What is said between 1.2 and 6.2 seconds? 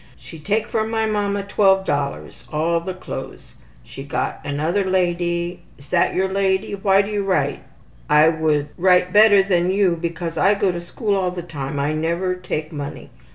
$12 all the clothes. She got another lady. Is that